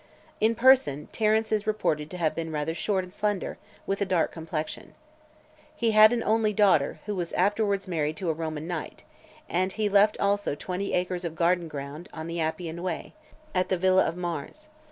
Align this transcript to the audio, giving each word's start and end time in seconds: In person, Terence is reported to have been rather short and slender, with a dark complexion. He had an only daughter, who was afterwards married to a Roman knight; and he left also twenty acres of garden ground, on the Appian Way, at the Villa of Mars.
In 0.39 0.55
person, 0.55 1.09
Terence 1.11 1.51
is 1.51 1.67
reported 1.67 2.09
to 2.09 2.17
have 2.17 2.33
been 2.33 2.51
rather 2.51 2.73
short 2.73 3.03
and 3.03 3.13
slender, 3.13 3.59
with 3.85 4.01
a 4.01 4.03
dark 4.05 4.31
complexion. 4.31 4.95
He 5.75 5.91
had 5.91 6.11
an 6.11 6.23
only 6.23 6.53
daughter, 6.53 6.97
who 7.05 7.13
was 7.15 7.33
afterwards 7.33 7.87
married 7.87 8.17
to 8.17 8.29
a 8.31 8.33
Roman 8.33 8.65
knight; 8.67 9.03
and 9.47 9.71
he 9.71 9.89
left 9.89 10.17
also 10.19 10.55
twenty 10.55 10.93
acres 10.95 11.23
of 11.23 11.35
garden 11.35 11.67
ground, 11.67 12.09
on 12.13 12.25
the 12.25 12.41
Appian 12.41 12.81
Way, 12.81 13.13
at 13.53 13.69
the 13.69 13.77
Villa 13.77 14.03
of 14.07 14.17
Mars. 14.17 14.69